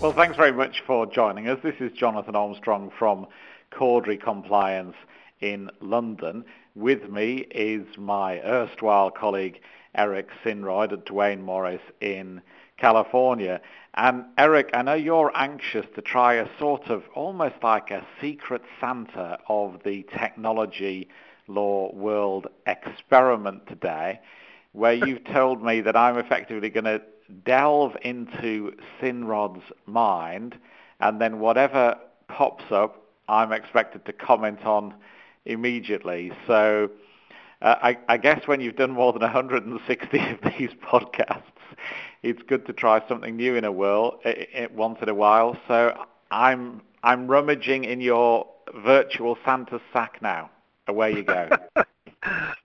[0.00, 1.58] Well, thanks very much for joining us.
[1.62, 3.26] This is Jonathan Armstrong from
[3.70, 4.94] Cordery Compliance
[5.42, 6.46] in London.
[6.74, 9.60] With me is my erstwhile colleague
[9.94, 12.40] Eric Sinrod at Duane Morris in
[12.78, 13.60] California.
[13.92, 18.62] And Eric, I know you're anxious to try a sort of almost like a secret
[18.80, 21.10] Santa of the technology
[21.46, 24.18] law world experiment today,
[24.72, 27.02] where you've told me that I'm effectively going to
[27.44, 30.56] delve into Sinrod's mind,
[31.00, 31.96] and then whatever
[32.28, 34.94] pops up, I'm expected to comment on
[35.44, 36.32] immediately.
[36.46, 36.90] So
[37.62, 41.42] uh, I, I, guess when you've done more than 160 of these podcasts,
[42.22, 45.56] it's good to try something new in a whirl it, it, once in a while.
[45.68, 45.96] So
[46.30, 50.50] I'm I'm rummaging in your virtual Santa sack now.
[50.86, 51.48] Away you go.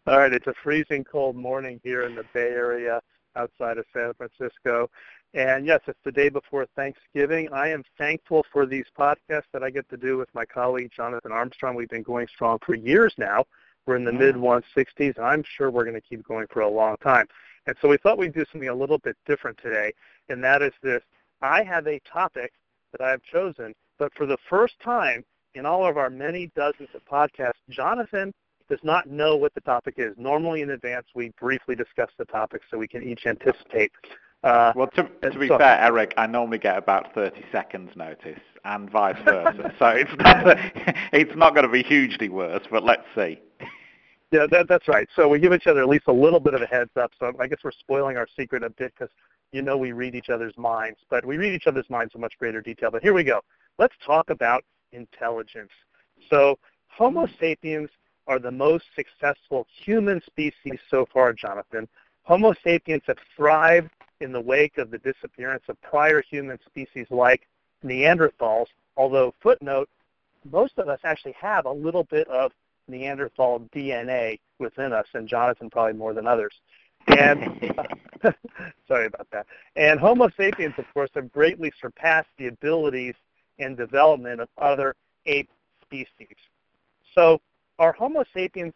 [0.07, 3.01] All right, it's a freezing cold morning here in the Bay Area
[3.35, 4.89] outside of San Francisco.
[5.33, 7.51] And yes, it's the day before Thanksgiving.
[7.51, 11.31] I am thankful for these podcasts that I get to do with my colleague Jonathan
[11.31, 11.75] Armstrong.
[11.75, 13.45] We've been going strong for years now.
[13.85, 15.19] We're in the mid 160s.
[15.19, 17.27] I'm sure we're going to keep going for a long time.
[17.67, 19.91] And so we thought we'd do something a little bit different today,
[20.29, 21.01] and that is this.
[21.41, 22.53] I have a topic
[22.91, 25.23] that I have chosen, but for the first time
[25.55, 28.33] in all of our many dozens of podcasts, Jonathan
[28.69, 30.13] does not know what the topic is.
[30.17, 33.91] Normally in advance, we briefly discuss the topic so we can each anticipate.
[34.43, 38.89] Uh, well, to, to be fair, Eric, I normally get about 30 seconds notice, and
[38.89, 39.73] vice versa.
[39.79, 40.57] so it's not,
[41.13, 43.39] it's not going to be hugely worse, but let's see.
[44.31, 45.07] Yeah, that, that's right.
[45.15, 47.11] So we give each other at least a little bit of a heads up.
[47.19, 49.13] So I guess we're spoiling our secret a bit because
[49.51, 52.33] you know we read each other's minds, but we read each other's minds in much
[52.37, 52.91] greater detail.
[52.91, 53.41] But here we go.
[53.79, 55.71] Let's talk about intelligence.
[56.29, 57.89] So Homo sapiens
[58.27, 61.87] are the most successful human species so far, Jonathan.
[62.23, 63.89] Homo sapiens have thrived
[64.21, 67.47] in the wake of the disappearance of prior human species like
[67.83, 69.89] Neanderthals, although, footnote,
[70.51, 72.51] most of us actually have a little bit of
[72.87, 76.53] Neanderthal DNA within us, and Jonathan probably more than others.
[77.07, 77.59] And
[78.87, 79.45] sorry about that.
[79.75, 83.15] And Homo sapiens, of course, have greatly surpassed the abilities
[83.59, 85.49] and development of other ape
[85.81, 86.35] species.
[87.13, 87.39] So
[87.79, 88.73] are Homo sapiens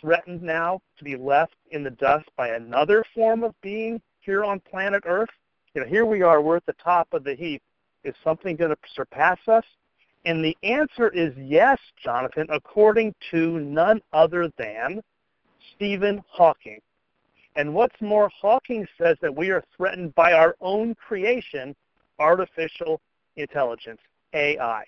[0.00, 4.60] threatened now to be left in the dust by another form of being here on
[4.60, 5.30] planet Earth?
[5.74, 7.62] You know, here we are, we're at the top of the heap.
[8.04, 9.64] Is something going to surpass us?
[10.24, 15.02] And the answer is yes, Jonathan, according to none other than
[15.74, 16.80] Stephen Hawking.
[17.56, 21.74] And what's more, Hawking says that we are threatened by our own creation,
[22.18, 23.00] artificial
[23.36, 24.00] intelligence,
[24.32, 24.84] AI.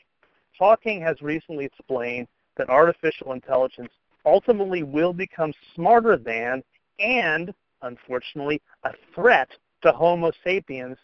[0.59, 3.93] Hawking has recently explained that artificial intelligence
[4.25, 6.63] ultimately will become smarter than
[6.99, 7.53] and,
[7.83, 9.49] unfortunately, a threat
[9.83, 10.97] to Homo sapiens,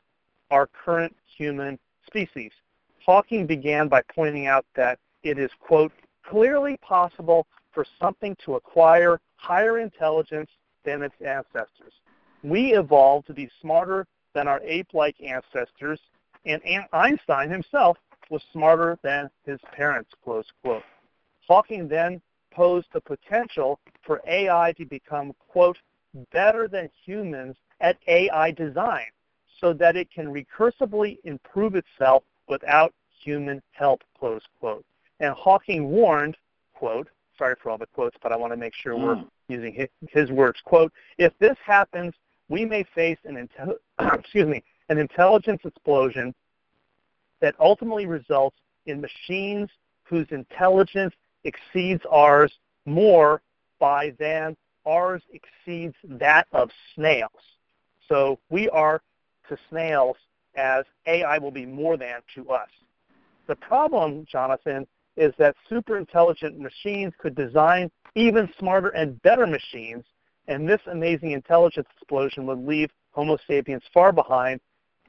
[0.50, 2.50] our current human species.
[3.04, 5.92] Hawking began by pointing out that it is, quote,
[6.24, 10.50] clearly possible for something to acquire higher intelligence
[10.84, 11.92] than its ancestors.
[12.42, 16.00] We evolved to be smarter than our ape-like ancestors,
[16.44, 16.60] and
[16.92, 17.98] Einstein himself
[18.30, 20.82] was smarter than his parents, close quote.
[21.46, 22.20] Hawking then
[22.52, 25.78] posed the potential for AI to become, quote,
[26.32, 29.06] better than humans at AI design
[29.60, 32.92] so that it can recursively improve itself without
[33.22, 34.84] human help, close quote.
[35.20, 36.36] And Hawking warned,
[36.74, 37.08] quote,
[37.38, 39.02] sorry for all the quotes, but I want to make sure mm.
[39.02, 42.12] we're using his, his, words, quote, if this happens,
[42.48, 43.76] we may face an, intel-
[44.18, 46.34] excuse me, an intelligence explosion
[47.40, 49.68] that ultimately results in machines
[50.04, 51.14] whose intelligence
[51.44, 52.52] exceeds ours
[52.86, 53.42] more
[53.78, 57.30] by than ours exceeds that of snails.
[58.08, 59.00] So we are
[59.48, 60.16] to snails
[60.54, 62.68] as AI will be more than to us.
[63.46, 64.86] The problem, Jonathan,
[65.16, 70.04] is that super intelligent machines could design even smarter and better machines,
[70.48, 74.60] and this amazing intelligence explosion would leave Homo sapiens far behind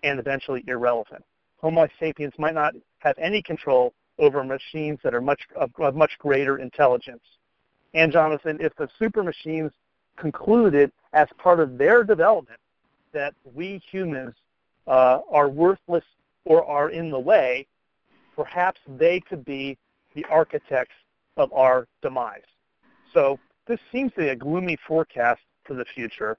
[0.04, 1.24] and eventually irrelevant.
[1.58, 6.12] Homo sapiens might not have any control over machines that are much of, of much
[6.20, 7.24] greater intelligence.
[7.94, 9.72] And Jonathan, if the super machines
[10.18, 12.60] concluded as part of their development
[13.12, 14.34] that we humans
[14.88, 16.04] uh, are worthless
[16.46, 17.68] or are in the way,
[18.36, 19.78] perhaps they could be
[20.16, 20.96] the architects
[21.38, 22.42] of our demise.
[23.14, 26.38] So this seems to be a gloomy forecast for the future.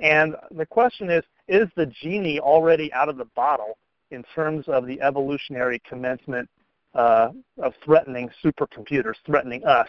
[0.00, 3.78] And the question is, is the genie already out of the bottle
[4.10, 6.48] in terms of the evolutionary commencement
[6.94, 7.30] uh,
[7.62, 9.88] of threatening supercomputers, threatening us?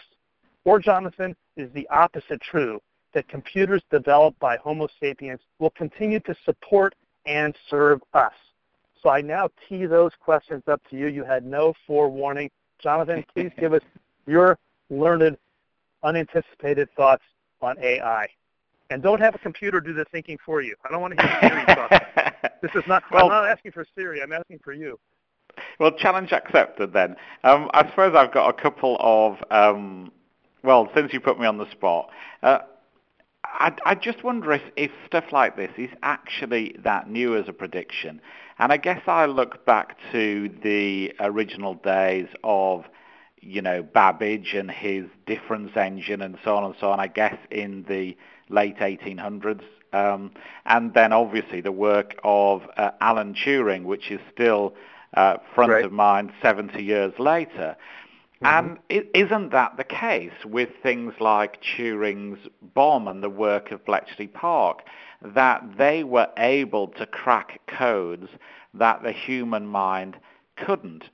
[0.64, 2.80] Or, Jonathan, is the opposite true,
[3.14, 6.94] that computers developed by Homo sapiens will continue to support
[7.24, 8.32] and serve us?
[9.02, 11.06] So I now tee those questions up to you.
[11.06, 12.50] You had no forewarning.
[12.82, 13.82] Jonathan, please give us
[14.26, 14.58] your
[14.90, 15.36] learned,
[16.02, 17.22] unanticipated thoughts
[17.62, 18.28] on AI.
[18.90, 20.74] And don't have a computer do the thinking for you.
[20.84, 22.02] I don't want to hear Siri talk.
[22.62, 23.04] This is not.
[23.12, 24.22] Well, I'm not asking for Siri.
[24.22, 24.98] I'm asking for you.
[25.78, 27.16] Well, challenge accepted then.
[27.44, 29.36] Um, I suppose I've got a couple of.
[29.50, 30.12] Um,
[30.62, 32.10] well, since you put me on the spot,
[32.42, 32.58] uh,
[33.44, 37.52] I, I, just wonder if, if stuff like this is actually that new as a
[37.52, 38.20] prediction.
[38.58, 42.84] And I guess I look back to the original days of
[43.46, 47.36] you know, Babbage and his difference engine and so on and so on, I guess
[47.50, 48.16] in the
[48.48, 49.62] late 1800s.
[49.92, 50.32] Um,
[50.64, 54.74] and then obviously the work of uh, Alan Turing, which is still
[55.14, 55.84] uh, front right.
[55.84, 57.76] of mind 70 years later.
[58.42, 58.46] Mm-hmm.
[58.46, 63.84] And is isn't that the case with things like Turing's bombe and the work of
[63.86, 64.82] Bletchley Park,
[65.22, 68.28] that they were able to crack codes
[68.74, 70.16] that the human mind
[70.56, 71.04] couldn't?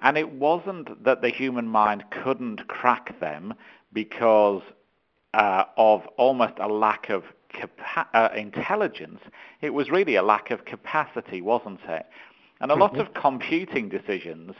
[0.00, 3.54] And it wasn't that the human mind couldn't crack them
[3.92, 4.62] because
[5.34, 9.20] uh, of almost a lack of capa- uh, intelligence.
[9.60, 12.06] It was really a lack of capacity, wasn't it?
[12.60, 13.00] And a lot mm-hmm.
[13.00, 14.54] of computing decisions,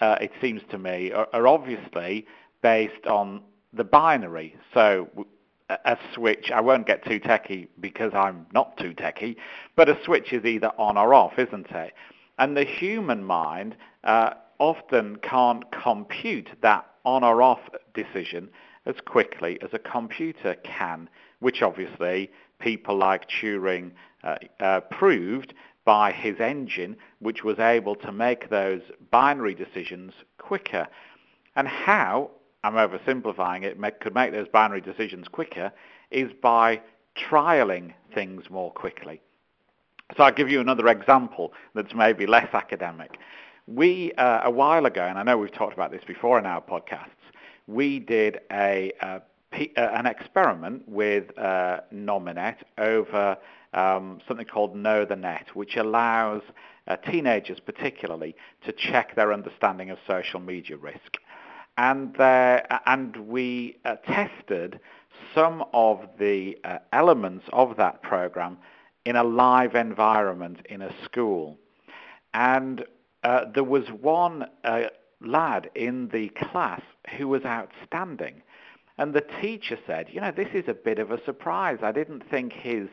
[0.00, 2.26] uh, it seems to me, are, are, obviously
[2.62, 3.42] based on
[3.72, 4.56] the binary.
[4.72, 5.26] So
[5.68, 9.36] a switch, I won't get too techie because I'm not too techie,
[9.76, 11.94] but a switch is either on or off, isn't it?
[12.38, 17.60] And the human mind uh, often can't compute that on or off
[17.94, 18.48] decision
[18.86, 21.08] as quickly as a computer can,
[21.40, 23.92] which obviously people like Turing
[24.22, 30.86] uh, uh, proved by his engine, which was able to make those binary decisions quicker.
[31.56, 32.30] And how,
[32.62, 35.72] I'm oversimplifying it, make, could make those binary decisions quicker
[36.10, 36.80] is by
[37.16, 39.20] trialing things more quickly.
[40.16, 43.18] So I'll give you another example that's maybe less academic.
[43.66, 46.60] We, uh, a while ago, and I know we've talked about this before in our
[46.60, 47.08] podcasts,
[47.66, 49.20] we did a, a uh,
[49.76, 53.36] an experiment with uh, Nominet over
[53.74, 56.42] um, something called Know the Net, which allows
[56.86, 58.34] uh, teenagers particularly
[58.64, 61.18] to check their understanding of social media risk.
[61.76, 64.78] And, and we uh, tested
[65.34, 68.58] some of the uh, elements of that program
[69.04, 71.58] in a live environment in a school.
[72.32, 72.84] And
[73.22, 74.84] uh, there was one uh,
[75.20, 76.82] lad in the class
[77.16, 78.42] who was outstanding.
[78.96, 81.78] And the teacher said, you know, this is a bit of a surprise.
[81.82, 82.88] I didn't think his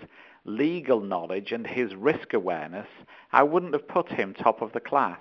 [0.45, 2.88] legal knowledge and his risk awareness,
[3.31, 5.19] I wouldn't have put him top of the class.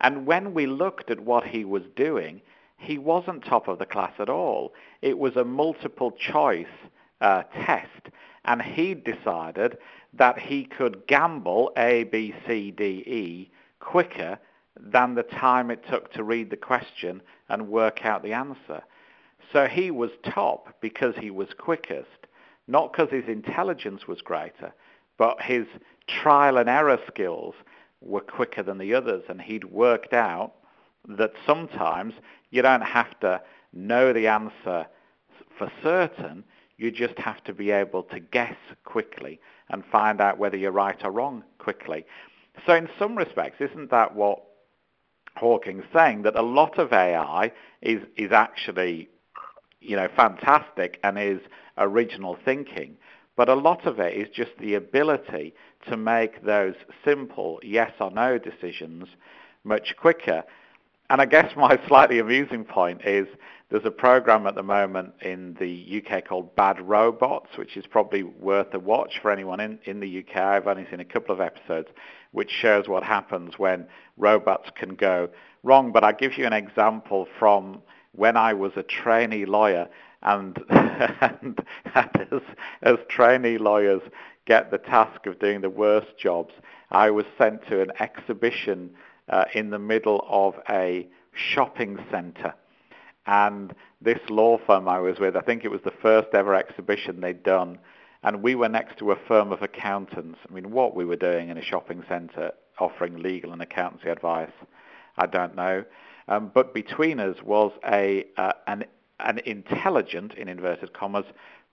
[0.00, 2.42] And when we looked at what he was doing,
[2.76, 4.74] he wasn't top of the class at all.
[5.02, 6.66] It was a multiple choice
[7.20, 8.10] uh, test.
[8.44, 9.78] And he decided
[10.14, 13.50] that he could gamble A, B, C, D, E
[13.80, 14.38] quicker
[14.78, 18.82] than the time it took to read the question and work out the answer.
[19.52, 22.26] So he was top because he was quickest,
[22.66, 24.74] not because his intelligence was greater,
[25.16, 25.66] but his
[26.06, 27.54] trial and error skills
[28.00, 30.52] were quicker than the others, and he'd worked out
[31.08, 32.14] that sometimes
[32.50, 33.40] you don't have to
[33.72, 34.86] know the answer
[35.56, 36.44] for certain,
[36.76, 39.40] you just have to be able to guess quickly
[39.70, 42.04] and find out whether you're right or wrong quickly.
[42.66, 44.42] So in some respects, isn't that what
[45.36, 46.22] Hawking's saying?
[46.22, 47.52] That a lot of AI
[47.82, 49.08] is, is actually,
[49.80, 51.40] you know, fantastic and is
[51.76, 52.96] original thinking,
[53.36, 55.54] but a lot of it is just the ability
[55.88, 59.06] to make those simple yes or no decisions
[59.64, 60.42] much quicker.
[61.10, 63.28] And I guess my slightly amusing point is
[63.70, 68.22] there's a program at the moment in the UK called Bad Robots, which is probably
[68.22, 70.36] worth a watch for anyone in, in the UK.
[70.36, 71.88] I've only seen a couple of episodes,
[72.32, 75.28] which shows what happens when robots can go
[75.62, 75.92] wrong.
[75.92, 79.88] But I'll give you an example from when I was a trainee lawyer,
[80.22, 81.60] and, and
[81.94, 82.42] as,
[82.82, 84.02] as trainee lawyers
[84.46, 86.54] get the task of doing the worst jobs,
[86.90, 88.90] I was sent to an exhibition
[89.28, 92.54] uh, in the middle of a shopping centre
[93.28, 97.20] and this law firm I was with, I think it was the first ever exhibition
[97.20, 97.78] they'd done,
[98.22, 100.38] and we were next to a firm of accountants.
[100.48, 104.50] I mean, what we were doing in a shopping centre offering legal and accountancy advice,
[105.18, 105.84] I don't know.
[106.28, 108.84] Um, but between us was a uh, an
[109.20, 111.24] an intelligent, in inverted commas,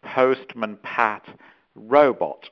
[0.01, 1.27] postman Pat
[1.75, 2.49] robot.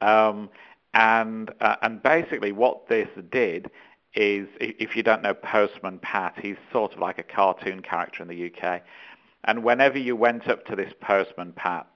[0.00, 0.48] Um,
[0.94, 3.70] and uh, and basically what this did
[4.14, 8.28] is, if you don't know Postman Pat, he's sort of like a cartoon character in
[8.28, 8.82] the UK.
[9.44, 11.86] And whenever you went up to this Postman Pat,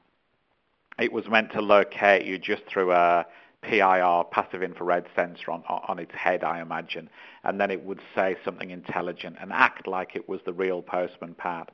[0.99, 3.27] it was meant to locate you just through a
[3.65, 7.09] PIR, passive infrared sensor on, on its head, I imagine,
[7.43, 11.35] and then it would say something intelligent and act like it was the real postman
[11.35, 11.71] Pat.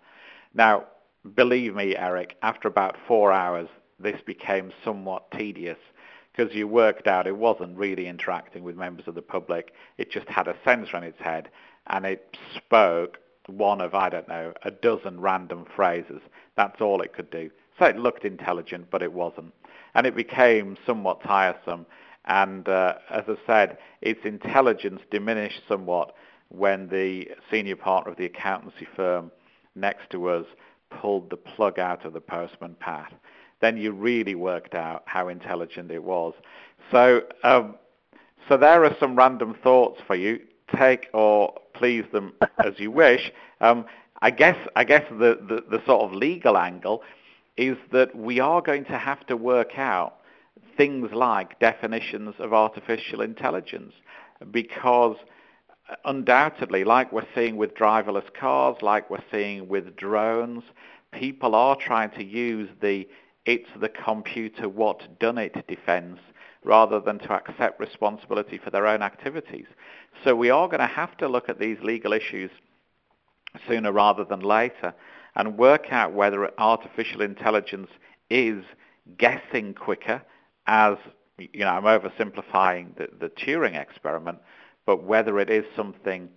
[0.55, 0.85] Now,
[1.35, 3.69] believe me, Eric, after about four hours,
[3.99, 5.79] this became somewhat tedious
[6.33, 9.73] because you worked out it wasn't really interacting with members of the public.
[9.99, 11.51] It just had a sensor on its head
[11.89, 16.23] and it spoke one of, I don't know, a dozen random phrases.
[16.57, 17.51] That's all it could do.
[17.79, 19.53] So it looked intelligent, but it wasn't.
[19.95, 21.87] And it became somewhat tiresome.
[22.27, 26.15] And uh, as I said, its intelligence diminished somewhat
[26.49, 29.31] when the senior partner of the accountancy firm
[29.75, 30.47] next to us
[30.91, 33.13] pulled the plug out of the postman Pat.
[33.61, 36.35] Then you really worked out how intelligent it was.
[36.91, 37.77] So, um,
[38.49, 40.41] so there are some random thoughts for you.
[40.77, 43.33] Take or please them as you wish.
[43.61, 43.85] Um,
[44.23, 47.03] I guess I guess the, the, the sort of legal angle
[47.61, 50.17] is that we are going to have to work out
[50.79, 53.93] things like definitions of artificial intelligence
[54.51, 55.17] because
[55.91, 60.63] uh, undoubtedly, like we're seeing with driverless cars, like we're seeing with drones,
[61.13, 63.07] people are trying to use the
[63.45, 66.19] it's the computer what done it defense
[66.65, 69.67] rather than to accept responsibility for their own activities.
[70.25, 72.51] So we are going to have to look at these legal issues
[73.69, 74.95] sooner rather than later
[75.37, 77.89] and work out whether artificial intelligence
[78.29, 78.65] is
[79.19, 80.23] guessing quicker
[80.67, 80.97] as
[81.39, 84.39] you know I'm oversimplifying the, the Turing experiment
[84.87, 86.29] but whether it is something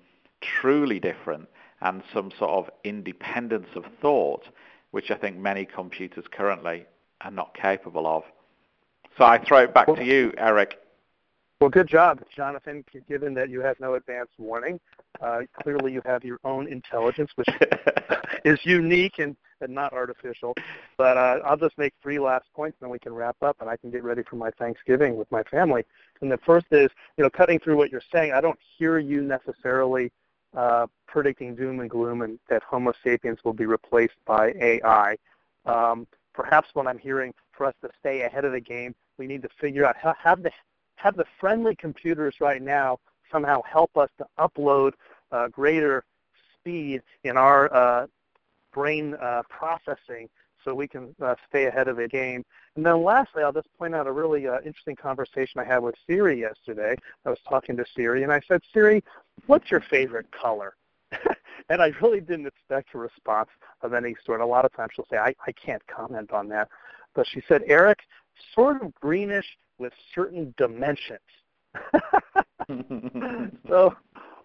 [0.41, 1.47] truly different
[1.81, 4.45] and some sort of independence of thought
[4.91, 6.85] which I think many computers currently
[7.21, 8.23] are not capable of.
[9.17, 10.77] So I throw it back to you, Eric.
[11.63, 12.83] Well, good job, Jonathan.
[13.07, 14.81] Given that you have no advance warning,
[15.21, 17.47] uh, clearly you have your own intelligence, which
[18.43, 20.55] is unique and, and not artificial.
[20.97, 23.69] But uh, I'll just make three last points, and then we can wrap up, and
[23.69, 25.85] I can get ready for my Thanksgiving with my family.
[26.19, 29.21] And the first is, you know, cutting through what you're saying, I don't hear you
[29.21, 30.11] necessarily
[30.57, 35.15] uh, predicting doom and gloom and that Homo sapiens will be replaced by AI.
[35.65, 39.43] Um, perhaps what I'm hearing for us to stay ahead of the game, we need
[39.43, 40.51] to figure out how have the
[41.03, 42.97] have the friendly computers right now
[43.29, 44.93] somehow help us to upload
[45.33, 46.05] uh, greater
[46.57, 48.07] speed in our uh,
[48.73, 50.29] brain uh, processing
[50.63, 52.41] so we can uh, stay ahead of the game.
[52.77, 55.95] And then lastly, I'll just point out a really uh, interesting conversation I had with
[56.07, 56.95] Siri yesterday.
[57.25, 59.03] I was talking to Siri, and I said, Siri,
[59.47, 60.75] what's your favorite color?
[61.69, 63.49] and I really didn't expect a response
[63.81, 64.39] of any sort.
[64.39, 66.69] A lot of times she'll say, I, I can't comment on that.
[67.13, 67.99] But she said, Eric,
[68.55, 69.45] sort of greenish
[69.77, 71.19] with certain dimensions.
[73.67, 73.95] so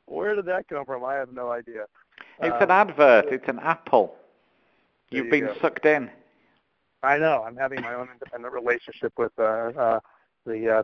[0.07, 1.05] where did that come from?
[1.05, 1.85] I have no idea.
[2.41, 3.27] It's uh, an advert.
[3.31, 4.15] It's an apple.
[5.11, 5.55] You've you been go.
[5.61, 6.11] sucked in.
[7.03, 7.45] I know.
[7.47, 10.01] I'm having my own independent relationship with uh, uh,
[10.45, 10.83] the, uh,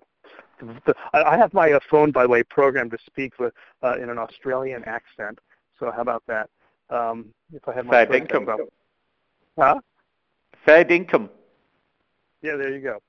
[0.86, 0.94] the.
[1.12, 4.18] I have my uh, phone, by the way, programmed to speak with uh, in an
[4.18, 5.38] Australian accent.
[5.78, 6.48] So how about that?
[6.90, 8.46] Um, if I have my fair income.
[9.58, 9.80] Huh?
[10.64, 11.30] Fair income.
[12.42, 13.00] Yeah, there you go.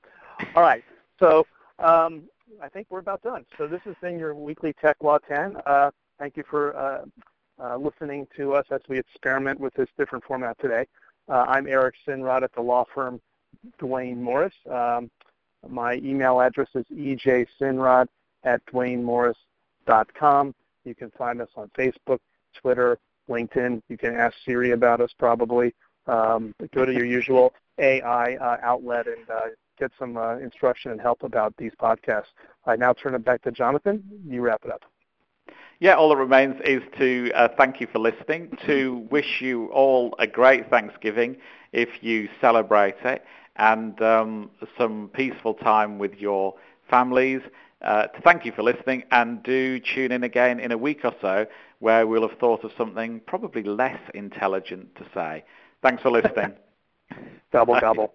[0.54, 0.82] All right.
[1.18, 1.46] So
[1.78, 2.24] um,
[2.62, 3.44] I think we're about done.
[3.58, 5.56] So this has been your weekly Tech Law 10.
[5.66, 7.04] Uh, thank you for uh,
[7.62, 10.86] uh, listening to us as we experiment with this different format today.
[11.28, 13.20] Uh, I'm Eric Sinrod at the law firm
[13.78, 14.54] Duane Morris.
[14.70, 15.10] Um,
[15.68, 18.06] my email address is ejsinrod
[18.44, 20.54] at duanemorris.com.
[20.84, 22.18] You can find us on Facebook,
[22.54, 23.82] Twitter, LinkedIn.
[23.88, 25.74] You can ask Siri about us probably.
[26.06, 29.40] Um, go to your usual AI uh, outlet and uh,
[29.78, 32.32] get some uh, instruction and help about these podcasts.
[32.66, 34.02] I now turn it back to Jonathan.
[34.26, 34.82] You wrap it up.
[35.78, 40.14] Yeah, all that remains is to uh, thank you for listening, to wish you all
[40.18, 41.36] a great Thanksgiving
[41.72, 43.22] if you celebrate it,
[43.56, 46.54] and um, some peaceful time with your
[46.88, 47.42] families.
[47.82, 51.14] Uh, to thank you for listening, and do tune in again in a week or
[51.20, 51.46] so
[51.78, 55.44] where we'll have thought of something probably less intelligent to say.
[55.82, 56.54] Thanks for listening.
[57.52, 58.14] gobble, gobble.